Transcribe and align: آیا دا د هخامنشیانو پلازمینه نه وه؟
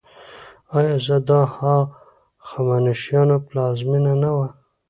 آیا 0.77 0.97
دا 1.09 1.17
د 1.27 1.29
هخامنشیانو 1.57 3.35
پلازمینه 3.47 4.13
نه 4.21 4.29
وه؟ 4.35 4.47